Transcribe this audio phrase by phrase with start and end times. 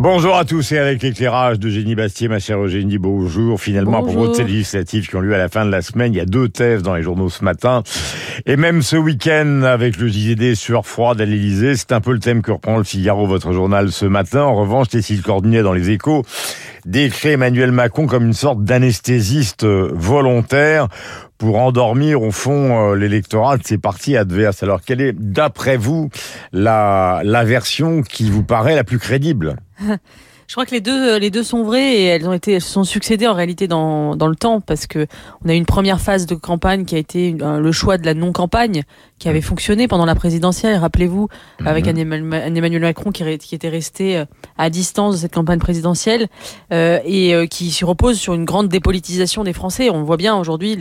[0.00, 3.60] Bonjour à tous et avec l'éclairage de Génie Bastier, ma chère Eugénie, bonjour.
[3.60, 6.12] Finalement, pour propos de ces législatives qui ont lieu à la fin de la semaine,
[6.12, 7.84] il y a deux thèses dans les journaux ce matin.
[8.44, 12.18] Et même ce week-end, avec le JDD sueur froide à l'Elysée, c'est un peu le
[12.18, 14.42] thème que reprend le Figaro, votre journal, ce matin.
[14.42, 16.24] En revanche, Cécile Cordinet dans les échos
[16.84, 20.88] décrit Emmanuel Macron comme une sorte d'anesthésiste volontaire
[21.38, 24.62] pour endormir au fond euh, l'électorat de ses partis adverses.
[24.62, 26.10] Alors quelle est, d'après vous,
[26.52, 29.56] la, la version qui vous paraît la plus crédible?
[30.46, 32.70] Je crois que les deux, les deux sont vraies et elles ont été, elles se
[32.70, 35.06] sont succédées en réalité dans, dans le temps parce que
[35.42, 38.12] on a eu une première phase de campagne qui a été le choix de la
[38.12, 38.82] non-campagne
[39.24, 41.28] qui avait fonctionné pendant la présidentielle, rappelez-vous,
[41.64, 44.26] avec un Emmanuel Macron qui, qui, était resté euh,
[44.58, 46.28] à distance de cette campagne présidentielle
[46.74, 49.88] euh, et euh, qui se repose sur une grande dépolitisation des Français.
[49.88, 50.76] On voit bien aujourd'hui,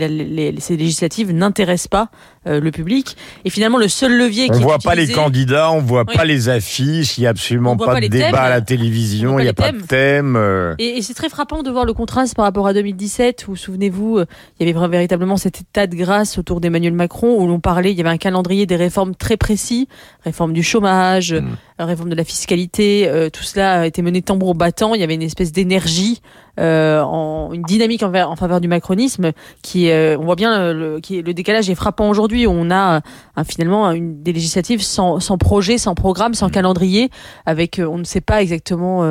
[0.59, 2.09] ces législatives n'intéressent pas
[2.45, 3.15] euh, le public.
[3.45, 6.49] Et finalement, le seul levier on qui voit pas les candidats, on voit pas les
[6.49, 9.71] affiches, il y a absolument pas, de débat à la télévision, il n'y a pas
[9.71, 10.35] de thème.
[10.35, 10.75] Euh.
[10.77, 14.19] Et, et c'est très frappant de voir le contraste par rapport à 2017 où, souvenez-vous,
[14.59, 17.97] il y avait véritablement cet état de grâce autour d'Emmanuel Macron où l'on parlait, il
[17.97, 19.87] y avait un calendrier des réformes très précis,
[20.23, 21.55] réforme du chômage, mm.
[21.77, 25.13] réforme de la fiscalité, euh, tout cela a été mené tambour battant, il y avait
[25.13, 26.21] une espèce d'énergie,
[26.59, 31.21] en, une dynamique en, en, faveur du macronisme qui, euh, on voit bien le, qui,
[31.21, 33.01] le décalage est frappant aujourd'hui, on a
[33.45, 36.51] finalement une, des législatives sans, sans, projet, sans programme, sans mm.
[36.51, 37.09] calendrier,
[37.45, 39.01] avec on ne sait pas exactement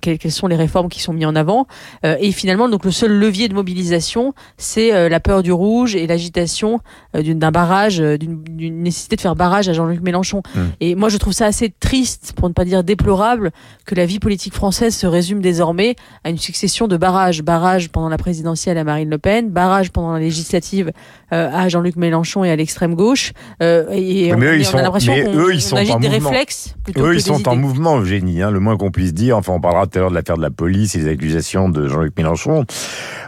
[0.00, 1.66] quelles, quelles, sont les réformes qui sont mises en avant,
[2.02, 6.80] et finalement donc le seul levier de mobilisation, c'est la peur du rouge et l'agitation
[7.14, 10.42] d'un barrage, d'une nécessité de faire barrage à Jean-Luc Mélenchon.
[10.54, 10.60] Mmh.
[10.80, 13.52] Et moi, je trouve ça assez triste, pour ne pas dire déplorable,
[13.86, 17.42] que la vie politique française se résume désormais à une succession de barrages.
[17.42, 20.92] Barrage pendant la présidentielle à Marine Le Pen, barrage pendant la législative
[21.32, 23.32] euh, à Jean-Luc Mélenchon et à l'extrême gauche.
[23.62, 27.22] Euh, et on, eux, ils sont, a l'impression qu'on agite des réflexes plutôt eux, ils
[27.22, 29.36] sont en mouvement, Eugénie, hein, le moins qu'on puisse dire.
[29.36, 31.88] Enfin, on parlera tout à l'heure de l'affaire de la police et des accusations de
[31.88, 32.64] Jean-Luc Mélenchon.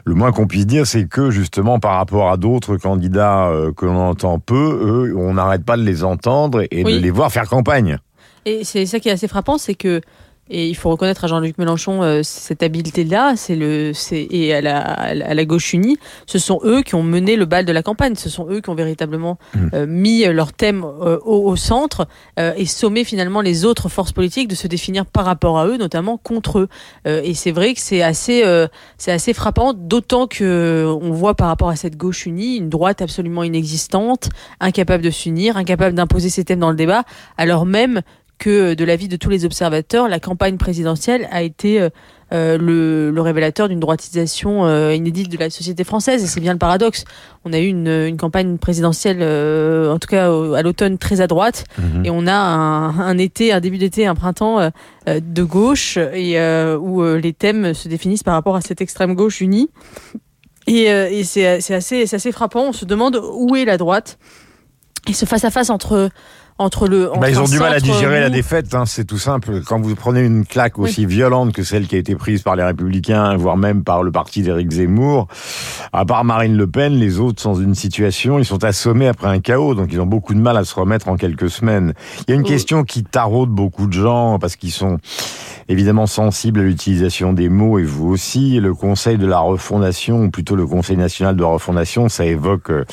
[0.04, 3.86] Le moins qu'on puisse dire, c'est que justement, par rapport à d'autres candidats euh, que
[3.86, 7.48] l'on entend peu, eux, on n'arrête pas de les entendre et de les voir faire
[7.48, 7.98] campagne.
[8.44, 10.00] Et c'est ça qui est assez frappant, c'est que
[10.48, 14.60] et il faut reconnaître à Jean-Luc Mélenchon euh, cette habileté-là, c'est le, c'est et à
[14.60, 17.82] la, à la gauche unie, ce sont eux qui ont mené le bal de la
[17.82, 18.14] campagne.
[18.14, 19.58] Ce sont eux qui ont véritablement mmh.
[19.74, 22.06] euh, mis leur thème euh, au, au, centre
[22.36, 26.18] et sommé finalement les autres forces politiques de se définir par rapport à eux, notamment
[26.18, 26.68] contre eux.
[27.06, 28.44] et c'est vrai que c'est assez,
[28.98, 33.00] c'est assez frappant, d'autant que on voit par rapport à cette gauche unie une droite
[33.00, 34.28] absolument inexistante,
[34.60, 37.04] incapable de s'unir, incapable d'imposer ses thèmes dans le débat,
[37.38, 38.02] alors même
[38.38, 41.88] que de l'avis de tous les observateurs, la campagne présidentielle a été euh,
[42.32, 46.22] euh, le, le, révélateur d'une droitisation euh, inédite de la société française.
[46.22, 47.04] Et c'est bien le paradoxe.
[47.44, 51.64] On a eu une, une campagne présidentielle, en tout cas à l'automne, très à droite.
[51.78, 52.04] Mhm.
[52.04, 54.70] Et on a un, un, été, un début d'été, un printemps
[55.06, 56.36] de gauche, et
[56.80, 59.70] où les thèmes se définissent par rapport à cette extrême gauche unie.
[60.66, 62.68] Et, et c'est assez, assez frappant.
[62.68, 64.18] On se demande où est la droite.
[65.08, 66.10] Et ce face-à-face entre
[66.58, 67.10] entre le.
[67.20, 69.60] bah, ils ont du mal à digérer la défaite, hein, c'est tout simple.
[69.66, 72.62] Quand vous prenez une claque aussi violente que celle qui a été prise par les
[72.62, 75.28] Républicains, voire même par le parti d'Éric Zemmour,
[75.92, 79.28] à part Marine Le Pen, les autres sont dans une situation, ils sont assommés après
[79.28, 81.92] un chaos, donc ils ont beaucoup de mal à se remettre en quelques semaines.
[82.26, 84.98] Il y a une question qui taraude beaucoup de gens parce qu'ils sont
[85.68, 88.60] évidemment sensibles à l'utilisation des mots et vous aussi.
[88.60, 92.84] Le Conseil de la refondation, ou plutôt le Conseil national de refondation, ça évoque euh,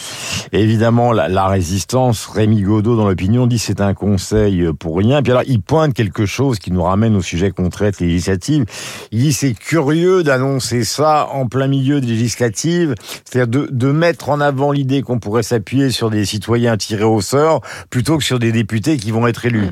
[0.51, 2.25] évidemment la, la, résistance.
[2.25, 5.21] Rémi Godot dans l'opinion c'est un conseil pour rien.
[5.21, 8.65] Puis alors il pointe quelque chose qui nous ramène au sujet qu'on traite, législative.
[9.11, 14.39] Il dit c'est curieux d'annoncer ça en plein milieu de législative, c'est-à-dire de, mettre en
[14.39, 18.51] avant l'idée qu'on pourrait s'appuyer sur des citoyens tirés au sort plutôt que sur des
[18.51, 19.67] députés qui vont être élus.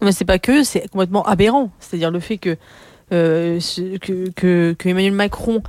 [0.00, 1.70] Non, mais c'est pas que, c'est complètement aberrant.
[1.80, 2.56] C'est-à-dire le fait que,
[3.12, 3.58] euh,
[4.00, 4.30] que,
[4.72, 5.60] que, Emmanuel Macron euh,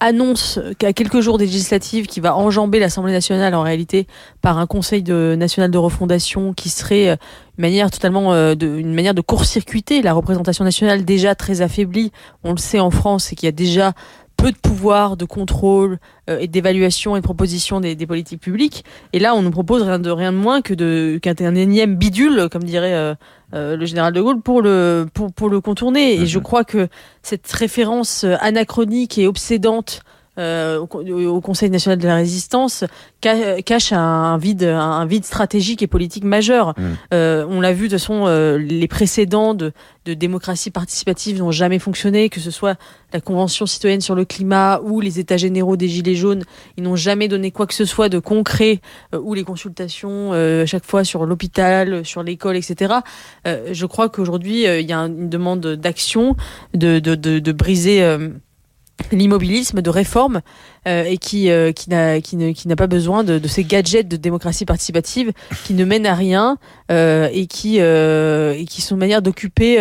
[0.00, 4.06] annonce qu'à quelques jours des législatives, qui va enjamber l'Assemblée nationale en réalité
[4.42, 7.16] par un Conseil de, national de refondation qui serait euh,
[7.58, 12.10] une manière totalement de, une manière de court-circuiter la représentation nationale déjà très affaiblie.
[12.42, 13.92] On le sait en France, et qu'il y a déjà
[14.40, 15.98] peu de pouvoir de contrôle
[16.28, 18.84] euh, et d'évaluation et de proposition des, des, politiques publiques.
[19.12, 22.48] Et là, on nous propose rien de rien de moins que de qu'un énième bidule,
[22.50, 23.14] comme dirait euh,
[23.54, 26.14] euh, le général de Gaulle, pour le pour, pour le contourner.
[26.14, 26.44] Et je mhm.
[26.44, 26.88] crois que
[27.22, 30.00] cette référence anachronique et obsédante
[30.40, 32.84] au, Conseil national de la résistance
[33.20, 36.74] cache un vide, un vide stratégique et politique majeur.
[36.78, 37.14] Mm.
[37.48, 38.26] on l'a vu de toute façon,
[38.58, 39.72] les précédents de,
[40.06, 42.78] de démocratie participative n'ont jamais fonctionné, que ce soit
[43.12, 46.44] la Convention citoyenne sur le climat ou les États généraux des Gilets jaunes,
[46.76, 48.80] ils n'ont jamais donné quoi que ce soit de concret,
[49.12, 52.94] ou les consultations à chaque fois sur l'hôpital, sur l'école, etc.
[53.44, 56.36] je crois qu'aujourd'hui, il y a une demande d'action,
[56.74, 58.02] de, de, de, briser
[59.12, 60.40] l'immobilisme, de réforme,
[60.86, 65.32] et qui, qui n'a qui, n'a pas besoin de, de, ces gadgets de démocratie participative
[65.64, 66.56] qui ne mènent à rien
[66.88, 69.78] et, qui, et qui sont une manière d'occuper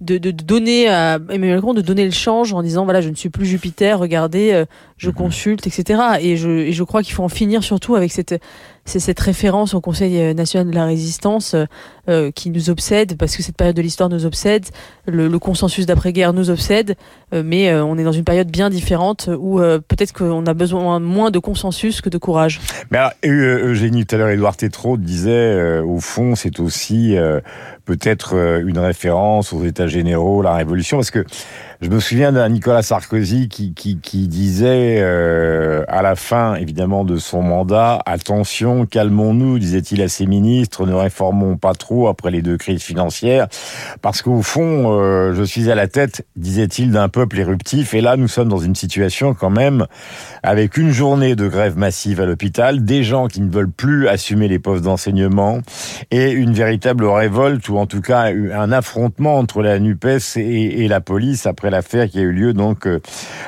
[0.00, 3.14] de, de, donner à Emmanuel Macron de donner le change en disant voilà je ne
[3.14, 4.64] suis plus Jupiter regardez euh,
[4.96, 5.16] je mhm.
[5.16, 8.40] consulte etc et je, et je crois qu'il faut en finir surtout avec cette
[8.88, 11.54] cette référence au Conseil national de la résistance
[12.08, 14.66] euh, qui nous obsède parce que cette période de l'histoire nous obsède
[15.06, 16.96] le, consensus d'après-guerre nous obsède
[17.34, 21.30] euh, mais on est dans une période bien différente où peut-être qu'on a besoin moins
[21.30, 22.60] de consensus que de courage.
[22.90, 27.16] Mais alors, Eugénie tout à l'heure Édouard Tétrault disait au fond c'est aussi
[27.84, 28.34] peut-être
[28.64, 31.24] une référence aux États généraux, la Révolution, parce que
[31.80, 37.04] je me souviens d'un Nicolas Sarkozy qui, qui, qui disait euh, à la fin, évidemment,
[37.04, 42.42] de son mandat, attention, calmons-nous, disait-il à ses ministres, ne réformons pas trop après les
[42.42, 43.46] deux crises financières,
[44.02, 48.16] parce qu'au fond, euh, je suis à la tête, disait-il, d'un peuple éruptif, et là,
[48.16, 49.86] nous sommes dans une situation quand même
[50.42, 54.48] avec une journée de grève massive à l'hôpital, des gens qui ne veulent plus assumer
[54.48, 55.60] les postes d'enseignement,
[56.10, 60.88] et une véritable révolte, ou en tout cas un affrontement entre la NUPES et, et
[60.88, 63.00] la police après l'affaire qui a eu lieu donc euh,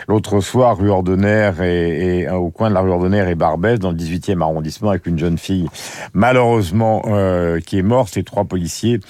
[0.09, 3.91] l'autre soir rue Ordonner et, euh, au coin de la rue Ordonner et Barbès dans
[3.91, 5.69] le 18e arrondissement avec une jeune fille
[6.13, 9.01] malheureusement euh, qui est morte et trois policiers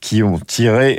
[0.00, 0.98] qui ont tiré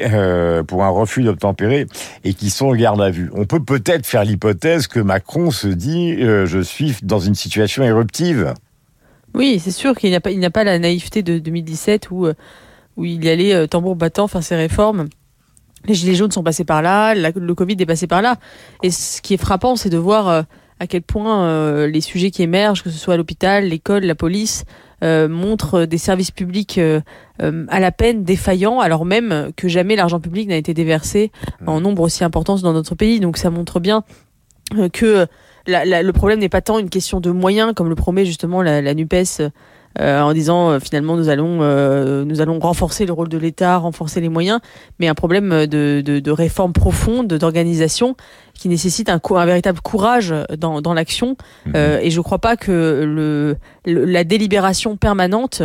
[0.68, 1.88] pour un refus d'obtempérer
[2.24, 3.32] et qui sont en garde à vue.
[3.34, 8.54] On peut peut-être faire l'hypothèse que Macron se dit je suis dans une situation éruptive.
[9.34, 12.28] Oui, c'est sûr qu'il n'a pas, pas la naïveté de 2017 où,
[12.96, 15.08] où il y allait tambour battant faire ses réformes
[15.86, 18.36] les gilets jaunes sont passés par là, le Covid est passé par là.
[18.84, 20.42] Et ce qui est frappant, c'est de voir euh,
[20.80, 24.16] à quel point euh, les sujets qui émergent, que ce soit à l'hôpital, l'école, la
[24.16, 24.64] police,
[25.04, 30.48] euh, montrent des services publics à la peine défaillants, alors même que jamais l'argent public
[30.48, 31.32] n'a été déversé
[31.66, 33.20] en nombre aussi important dans notre pays.
[33.20, 34.04] Donc ça montre bien
[34.94, 35.26] que
[35.66, 38.94] le problème n'est pas tant une question de moyens, comme le promet justement la, la
[38.94, 39.50] NUPES
[40.00, 43.78] euh, en disant euh, finalement nous allons euh, nous allons renforcer le rôle de l'État,
[43.78, 44.60] renforcer les moyens,
[45.00, 48.16] mais un problème de, de, de réforme profonde, d'organisation
[48.54, 51.36] qui nécessite un, un véritable courage dans, dans l'action.
[51.66, 51.76] Mhm.
[51.76, 55.64] et je ne crois pas que le, la délibération permanente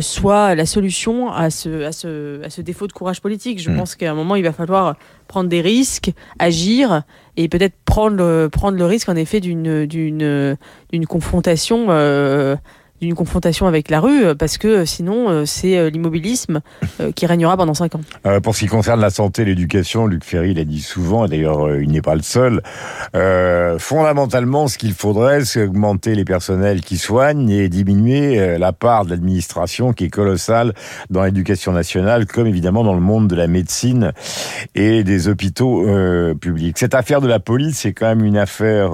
[0.00, 3.60] soit la solution à ce, à, ce, à ce défaut de courage politique.
[3.60, 3.78] Je mhm.
[3.78, 4.96] pense qu'à un moment, il va falloir
[5.28, 7.02] prendre des risques, agir
[7.38, 10.56] et peut-être prendre le, prendre le risque en effet d'une d'une
[10.92, 12.56] d'une confrontation euh,
[13.02, 16.60] d'une confrontation avec la rue, euh, parce que euh, sinon, euh, c'est l'immobilisme
[17.16, 18.00] qui régnera pendant cinq ans.
[18.42, 21.74] pour ce qui concerne la santé et l'éducation, Luc Ferry l'a dit souvent, et d'ailleurs
[21.76, 22.62] il n'est pas le seul,
[23.78, 29.10] fondamentalement, ce qu'il faudrait, c'est augmenter les personnels qui soignent et diminuer la part de
[29.10, 30.74] l'administration qui est colossale
[31.10, 34.12] dans l'éducation nationale, comme évidemment dans le monde de la médecine
[34.74, 35.84] et des hôpitaux
[36.40, 36.78] publics.
[36.78, 38.92] Cette affaire de la police, c'est quand même une affaire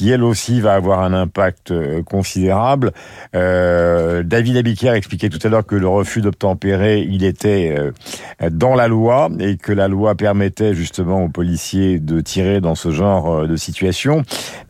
[0.00, 1.74] qui elle aussi va avoir un impact
[2.04, 2.92] considérable.
[3.36, 8.74] Euh, David Abiquière expliquait tout à l'heure que le refus d'obtempérer, il était euh, dans
[8.74, 13.30] la loi et que la loi permettait justement aux policiers de tirer dans ce genre
[13.30, 14.22] euh, de situation.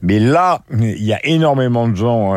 [0.03, 2.35] Mais là, il y a énormément de gens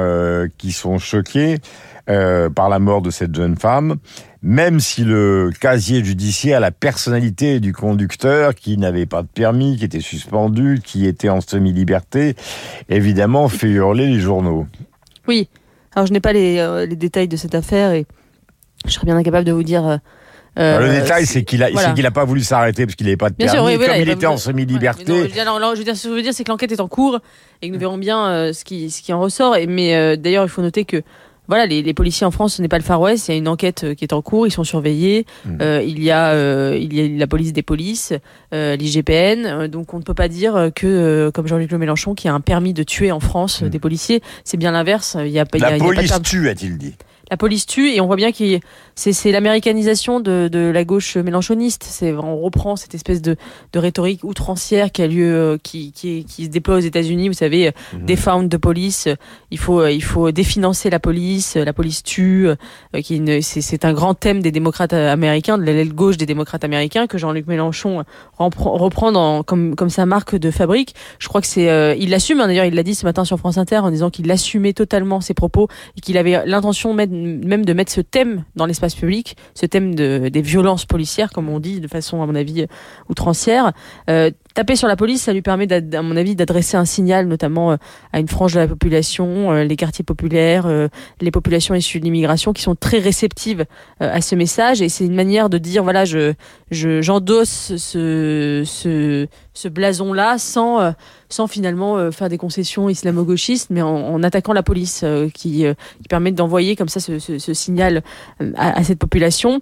[0.60, 1.58] qui sont choqués
[2.06, 3.96] par la mort de cette jeune femme
[4.44, 9.86] même si le casier judiciaire, la personnalité du conducteur qui n'avait pas de permis, qui
[9.86, 12.36] était suspendu, qui était en semi-liberté,
[12.90, 14.68] évidemment fait hurler les journaux.
[15.30, 15.48] Oui,
[15.96, 18.06] alors je n'ai pas les, euh, les, détails de cette affaire et
[18.86, 19.88] je serais bien incapable de vous dire.
[19.88, 19.98] Euh,
[20.60, 23.30] euh le détail, c'est qu'il a, qu'il a pas voulu s'arrêter parce qu'il n'avait pas
[23.30, 23.50] de permis.
[23.50, 25.06] Sûr, comme il, était en semi-liberté.
[25.06, 27.22] je veux dire, ce que je veux dire, c'est que l'enquête est en cours
[27.62, 29.56] et que nous verrons bien ce qui, ce qui en ressort.
[29.56, 31.02] Et, mais d'ailleurs, il faut noter que
[31.48, 33.28] voilà, les, les, policiers en France, ce n'est pas le Far West.
[33.28, 34.48] Il y a une enquête qui est en cours.
[34.48, 35.26] Ils sont surveillés.
[35.46, 35.58] Mmh.
[35.62, 38.14] Euh, il y a, euh, il y a la police des polices,
[38.54, 39.68] euh, l'IGPN.
[39.68, 42.84] donc on ne peut pas dire que, comme Jean-Luc Mélenchon, qui a un permis de
[42.84, 43.70] tuer en France mmh.
[43.70, 44.22] des policiers.
[44.46, 45.18] C'est bien l'inverse.
[45.20, 46.96] Il y a, la police tue, a-t-il dit.
[47.30, 48.60] la police tue et on voit bien que
[48.96, 51.84] c'est l'américanisation de, de, la gauche mélanchoniste.
[51.84, 53.36] C'est on reprend cette espèce de,
[53.72, 57.28] de rhétorique outrancière qui a lieu, euh, qui, qui, qui se déploie aux États-Unis.
[57.28, 58.06] Vous savez, mmh.
[58.06, 59.08] défendre de police.
[59.52, 61.33] Il faut il faut définancer la police.
[61.56, 62.48] La police tue.
[63.04, 67.18] Qui c'est un grand thème des démocrates américains, de l'aile gauche des démocrates américains que
[67.18, 68.04] Jean-Luc Mélenchon
[68.38, 70.96] reprend, comme sa marque de fabrique.
[71.20, 72.40] Je crois que c'est il l'assume.
[72.40, 75.22] Hein, d'ailleurs, il l'a dit ce matin sur France Inter en disant qu'il assumait totalement
[75.22, 79.66] ses propos et qu'il avait l'intention même de mettre ce thème dans l'espace public, ce
[79.66, 82.66] thème de, des violences policières, comme on dit de façon, à mon avis,
[83.10, 83.72] outrancière.
[84.10, 87.72] Euh, taper sur la police, ça lui permet, à mon avis, d'adresser un signal, notamment
[87.72, 87.78] euh,
[88.12, 90.88] à une frange de la population, euh, les quartiers populaires, euh,
[91.22, 93.66] les populations issues de l'immigration, qui sont très réceptives
[94.00, 94.82] à ce message.
[94.82, 96.34] Et c'est une manière de dire, voilà, je
[96.72, 100.94] j'endosse ce, ce, ce blason-là sans,
[101.30, 106.76] sans finalement faire des concessions islamo-gauchistes, mais en, attaquant la police, qui, qui permet d'envoyer
[106.76, 108.04] comme ça ce, ce, ce signal
[108.56, 109.62] à, à cette population.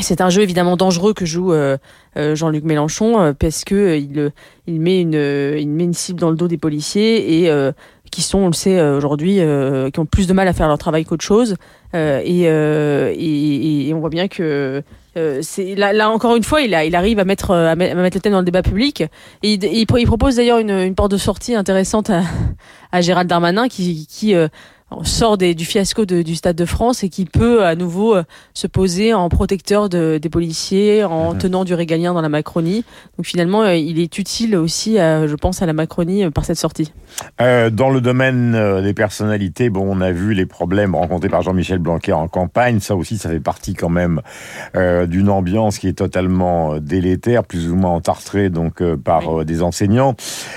[0.00, 1.76] C'est un jeu évidemment dangereux que joue euh,
[2.16, 4.30] euh, Jean-Luc Mélenchon euh, parce que il,
[4.66, 7.72] il met une il met une cible dans le dos des policiers et
[8.10, 9.40] qui sont on le sait aujourd'hui
[9.92, 11.56] qui ont plus de mal à faire leur travail qu'autre chose.
[11.94, 14.82] Et, et, et, on voit bien que
[15.16, 18.32] là, là, encore une fois il, a, il arrive à mettre à mettre le thème
[18.32, 19.02] dans le débat public.
[19.42, 22.22] Et il, il, propose d'ailleurs une, une, porte de sortie intéressante à,
[22.92, 24.34] à Gérald Darmanin qui qui
[25.04, 28.22] sort des, du fiasco de, du Stade de France et qui peut à nouveau euh,
[28.54, 31.38] se poser en protecteur de, des policiers, en mhm.
[31.38, 32.84] tenant du régalien dans la Macronie.
[33.16, 36.58] Donc finalement, euh, il est utile aussi, je pense, à la Macronie euh, par cette
[36.58, 36.92] sortie.
[37.40, 41.78] Euh, dans le domaine des personnalités, bon, on a vu les problèmes rencontrés par Jean-Michel
[41.78, 42.80] Blanquer en campagne.
[42.80, 44.20] Ça aussi, ça fait partie quand même
[44.76, 50.14] euh, d'une ambiance qui est totalement délétère, plus ou moins entartrée donc par des enseignants.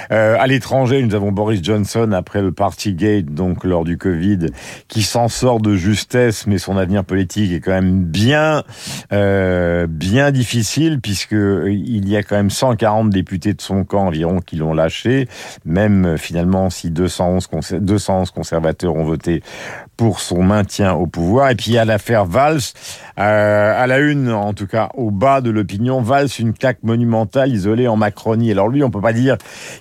[0.09, 4.20] à l'étranger, nous avons Boris Johnson après le Partygate, donc lors du Covid
[4.87, 8.63] qui s'en sort de justesse, mais son avenir politique est quand même bien,
[9.11, 14.39] euh, bien difficile puisque euh, y a quand même 140 députés de son camp environ
[14.39, 15.27] qui l'ont lâché,
[15.65, 17.47] même euh, finalement si 211,
[17.79, 19.43] 211 conservateurs ont voté
[20.01, 21.51] pour son maintien au pouvoir.
[21.51, 22.61] Et puis il y a l'affaire Valls,
[23.19, 27.51] euh, à la une, en tout cas au bas de l'opinion, Valls, une claque monumentale
[27.51, 28.49] isolée en Macronie.
[28.49, 29.37] Alors lui, on peut pas dire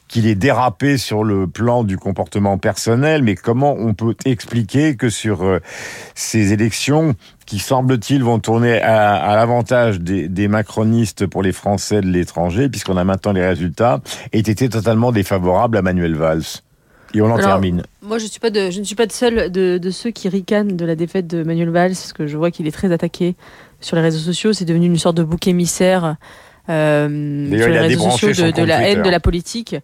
[0.09, 5.09] qu'il est dérapé sur le plan du comportement personnel, mais comment on peut expliquer que
[5.09, 5.59] sur euh,
[6.15, 7.15] ces élections,
[7.47, 12.69] qui semble-t-il vont tourner à, à l'avantage des, des, macronistes pour les Français de l'étranger,
[12.69, 16.61] puisqu'on a maintenant les résultats, aient été totalement défavorables à Manuel Valls?
[17.15, 17.83] Et on en termine.
[18.03, 20.29] Moi, je, suis pas de, je ne suis pas de seul de, de, ceux qui
[20.29, 23.35] ricanent de la défaite de Manuel Valls, parce que je vois qu'il est très attaqué
[23.81, 24.53] sur les réseaux sociaux.
[24.53, 26.17] C'est devenu une sorte de bouc émissaire
[26.69, 29.77] euh, sur les réseaux sociaux de, de la haine de la politique.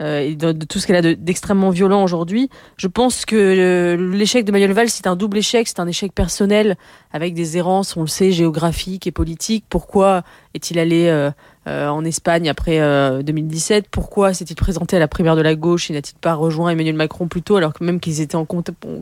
[0.00, 2.50] Euh, et de, tout ce qu'elle a d'extrêmement violent aujourd'hui.
[2.76, 5.68] Je pense que l'échec de Manuel Valls, c'est un double échec.
[5.68, 6.76] C'est un échec personnel
[7.12, 9.64] avec des errances, on le sait, géographiques et politiques.
[9.68, 11.30] Pourquoi est-il allé euh,
[11.66, 12.78] euh, en Espagne après
[13.22, 16.94] 2017 Pourquoi s'est-il présenté à la primaire de la gauche et n'a-t-il pas rejoint Emmanuel
[16.94, 18.46] Macron plus tôt alors que même qu'ils étaient en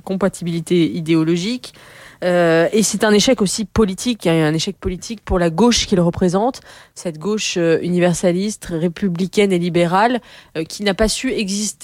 [0.04, 1.74] compatibilité idéologique?
[2.22, 6.00] Euh, et c'est un échec aussi politique, a un échec politique pour la gauche qu'il
[6.00, 6.60] représente,
[6.94, 10.20] cette gauche euh, universaliste, républicaine et libérale,
[10.56, 11.82] euh, qui n'a pas su exister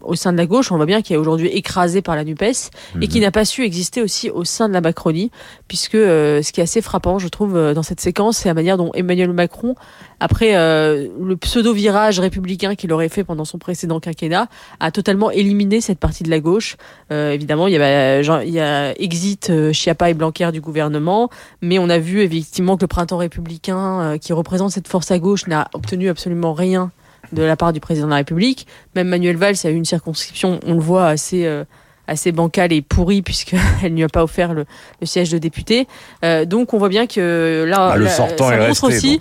[0.00, 2.70] au sein de la gauche, on voit bien, qui est aujourd'hui écrasée par la NUPES,
[3.00, 3.24] et qui mhm.
[3.24, 5.30] n'a pas su exister aussi au sein de la Macronie,
[5.68, 8.92] puisque ce qui est assez frappant, je trouve, dans cette séquence, c'est la manière dont
[8.94, 9.74] Emmanuel Macron,
[10.20, 15.98] après le pseudo-virage républicain qu'il aurait fait pendant son précédent quinquennat, a totalement éliminé cette
[15.98, 16.76] partie de la gauche.
[17.10, 21.30] évidemment, il y, avait, genre, il y a Exit euh, Chiappa et Blanquer du gouvernement,
[21.62, 25.18] mais on a vu effectivement que le printemps républicain, euh, qui représente cette force à
[25.18, 26.90] gauche, n'a obtenu absolument rien
[27.32, 28.66] de la part du président de la République.
[28.94, 31.64] Même Manuel Valls a eu une circonscription, on le voit, assez euh,
[32.06, 34.64] assez bancale et pourrie puisqu'elle ne lui a pas offert le,
[35.04, 35.86] siège de député.
[36.46, 39.20] donc on voit bien que là, bah, le sortant ça montre aussi.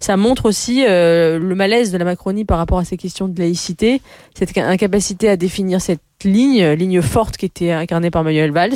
[0.00, 4.00] Ça montre aussi le malaise de la Macronie par rapport à ces questions de laïcité,
[4.34, 8.74] cette incapacité à définir cette ligne, ligne forte qui était incarnée par Manuel Valls.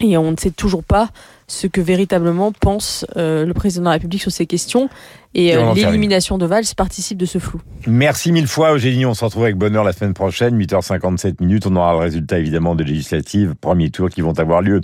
[0.00, 1.10] Et on ne sait toujours pas
[1.50, 4.88] ce que véritablement pense euh, le président de la République sur ces questions.
[5.34, 7.60] Et, euh, l'élimination de Valls participe de ce flou.
[7.86, 9.04] Merci mille fois, Eugénie.
[9.04, 11.66] On se retrouve avec bonheur la semaine prochaine, 8h57 minutes.
[11.66, 14.80] On aura le résultat évidemment des législatives, premier tour qui vont avoir lieu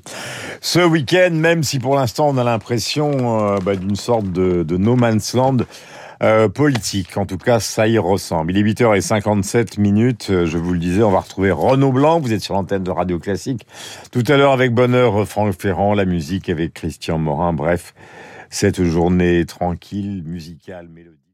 [0.61, 4.77] ce week-end, même si pour l'instant on a l'impression euh, bah, d'une sorte de, de
[4.77, 5.59] no man's land.
[6.23, 7.17] Euh, politique.
[7.19, 8.53] En tout cas, ça y ressemble.
[8.53, 10.29] Il est 8h57 minutes.
[10.31, 12.21] Euh, je vous le disais, on va retrouver Renaud Blanc.
[12.21, 13.67] Vous êtes sur l'antenne de Radio Classique.
[14.13, 17.53] Tout à l'heure, avec bonheur, Franck Ferrand, la musique avec Christian Morin.
[17.53, 17.95] Bref,
[18.49, 21.26] cette journée tranquille, musicale, mélodique.